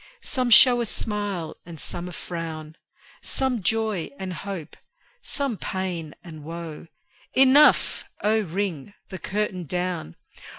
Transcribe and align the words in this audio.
Some 0.23 0.49
show 0.49 0.81
a 0.81 0.87
smile 0.87 1.57
and 1.63 1.79
some 1.79 2.09
a 2.09 2.11
frown; 2.11 2.75
Some 3.21 3.61
joy 3.61 4.09
and 4.17 4.33
hope, 4.33 4.75
some 5.21 5.57
pain 5.57 6.15
and 6.23 6.43
woe: 6.43 6.87
Enough! 7.35 8.05
Oh, 8.23 8.39
ring 8.41 8.95
the 9.09 9.19
curtain 9.19 9.65
down! 9.65 10.15